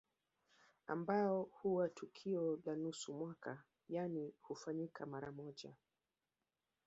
[0.87, 5.75] Ambao huwa tukio la nusu mwaka yani hufanyika mara moja